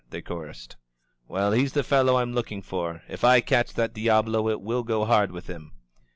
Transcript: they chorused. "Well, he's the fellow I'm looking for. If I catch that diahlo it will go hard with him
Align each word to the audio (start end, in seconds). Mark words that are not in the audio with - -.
they 0.09 0.19
chorused. 0.19 0.77
"Well, 1.27 1.51
he's 1.51 1.73
the 1.73 1.83
fellow 1.83 2.17
I'm 2.17 2.33
looking 2.33 2.63
for. 2.63 3.03
If 3.07 3.23
I 3.23 3.39
catch 3.39 3.75
that 3.75 3.93
diahlo 3.93 4.49
it 4.49 4.59
will 4.59 4.81
go 4.81 5.05
hard 5.05 5.31
with 5.31 5.45
him 5.45 5.73